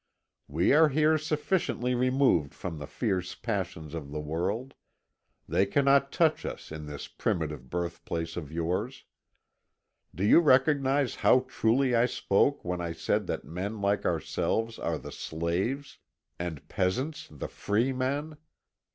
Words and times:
We 0.47 0.73
are 0.73 0.89
here 0.89 1.19
sufficiently 1.19 1.93
removed 1.93 2.55
from 2.55 2.79
the 2.79 2.87
fierce 2.87 3.35
passions 3.35 3.93
of 3.93 4.09
the 4.09 4.19
world 4.19 4.73
they 5.47 5.67
cannot 5.67 6.11
touch 6.11 6.43
us 6.43 6.71
in 6.71 6.87
this 6.87 7.07
primitive 7.07 7.69
birthplace 7.69 8.35
of 8.35 8.51
yours. 8.51 9.03
Do 10.15 10.23
you 10.23 10.39
recognise 10.39 11.17
how 11.17 11.45
truly 11.47 11.93
I 11.93 12.07
spoke 12.07 12.65
when 12.65 12.81
I 12.81 12.93
said 12.93 13.27
that 13.27 13.45
men 13.45 13.79
like 13.79 14.03
ourselves 14.03 14.79
are 14.79 14.97
the 14.97 15.11
slaves, 15.11 15.99
and 16.39 16.67
peasants 16.67 17.27
the 17.29 17.47
free 17.47 17.93
men? 17.93 18.37